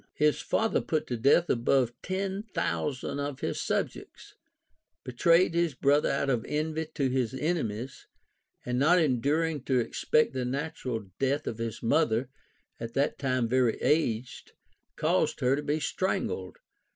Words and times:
His 0.15 0.39
father 0.41 0.81
put 0.81 1.05
to 1.05 1.15
death 1.15 1.47
above 1.47 1.93
ten 2.01 2.41
thousand 2.41 3.19
of 3.19 3.41
his 3.41 3.61
sub 3.61 3.89
jects, 3.89 4.33
betrayed 5.03 5.53
his 5.53 5.75
brother 5.75 6.09
out 6.09 6.27
of 6.27 6.43
envy 6.49 6.87
to 6.95 7.07
his 7.07 7.35
enemies, 7.35 8.07
and 8.65 8.79
not 8.79 8.97
enduring 8.97 9.61
to 9.65 9.77
expect 9.77 10.33
the 10.33 10.43
natural 10.43 11.11
death 11.19 11.45
of 11.45 11.59
his 11.59 11.83
mother, 11.83 12.31
at 12.79 12.95
that 12.95 13.19
time 13.19 13.47
very 13.47 13.77
aged, 13.79 14.53
caused 14.95 15.39
her 15.41 15.55
to 15.55 15.61
be 15.61 15.79
strangled 15.79 16.57